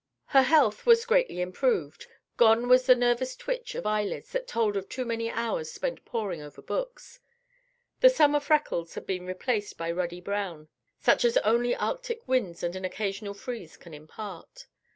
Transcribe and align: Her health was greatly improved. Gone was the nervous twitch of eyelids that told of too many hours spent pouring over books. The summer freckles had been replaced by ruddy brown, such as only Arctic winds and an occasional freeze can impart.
Her 0.25 0.41
health 0.41 0.87
was 0.87 1.05
greatly 1.05 1.41
improved. 1.41 2.07
Gone 2.35 2.67
was 2.67 2.87
the 2.87 2.95
nervous 2.95 3.35
twitch 3.35 3.75
of 3.75 3.85
eyelids 3.85 4.31
that 4.31 4.47
told 4.47 4.75
of 4.75 4.89
too 4.89 5.05
many 5.05 5.29
hours 5.29 5.71
spent 5.71 6.03
pouring 6.05 6.41
over 6.41 6.59
books. 6.63 7.19
The 7.99 8.09
summer 8.09 8.39
freckles 8.39 8.95
had 8.95 9.05
been 9.05 9.27
replaced 9.27 9.77
by 9.77 9.91
ruddy 9.91 10.19
brown, 10.21 10.69
such 10.99 11.23
as 11.23 11.37
only 11.37 11.75
Arctic 11.75 12.27
winds 12.27 12.63
and 12.63 12.75
an 12.75 12.83
occasional 12.83 13.35
freeze 13.35 13.77
can 13.77 13.93
impart. 13.93 14.65